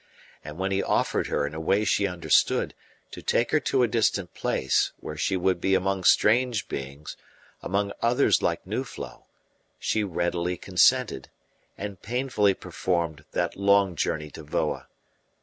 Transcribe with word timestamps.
And 0.43 0.57
when 0.57 0.71
he 0.71 0.81
offered 0.81 1.27
her, 1.27 1.45
in 1.45 1.53
a 1.53 1.59
way 1.59 1.85
she 1.85 2.07
understood, 2.07 2.73
to 3.11 3.21
take 3.21 3.51
her 3.51 3.59
to 3.59 3.83
a 3.83 3.87
distant 3.87 4.33
place, 4.33 4.93
where 4.99 5.15
she 5.15 5.37
would 5.37 5.61
be 5.61 5.75
among 5.75 6.05
strange 6.05 6.67
beings, 6.67 7.15
among 7.61 7.91
others 8.01 8.41
like 8.41 8.65
Nuflo, 8.65 9.27
she 9.77 10.03
readily 10.03 10.57
consented, 10.57 11.29
and 11.77 12.01
painfully 12.01 12.55
performed 12.55 13.25
that 13.33 13.55
long 13.55 13.95
journey 13.95 14.31
to 14.31 14.41
Voa. 14.41 14.87